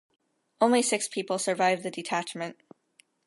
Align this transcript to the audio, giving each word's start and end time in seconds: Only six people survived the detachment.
Only 0.59 0.81
six 0.81 1.07
people 1.07 1.37
survived 1.37 1.83
the 1.83 1.91
detachment. 1.91 2.57